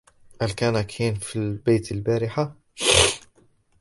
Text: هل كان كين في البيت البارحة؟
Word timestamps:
هل 0.41 0.51
كان 0.51 0.81
كين 0.81 1.15
في 1.15 1.35
البيت 1.35 1.91
البارحة؟ 1.91 2.55